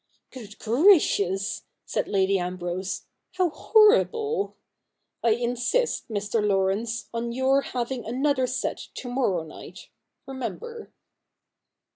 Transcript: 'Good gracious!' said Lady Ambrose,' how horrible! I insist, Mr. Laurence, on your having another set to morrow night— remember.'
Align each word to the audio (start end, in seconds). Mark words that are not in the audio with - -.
'Good 0.33 0.57
gracious!' 0.57 1.61
said 1.85 2.07
Lady 2.07 2.39
Ambrose,' 2.39 3.05
how 3.35 3.51
horrible! 3.51 4.55
I 5.23 5.29
insist, 5.33 6.07
Mr. 6.09 6.43
Laurence, 6.43 7.07
on 7.13 7.31
your 7.31 7.61
having 7.61 8.07
another 8.07 8.47
set 8.47 8.87
to 8.95 9.07
morrow 9.09 9.43
night— 9.43 9.89
remember.' 10.27 10.91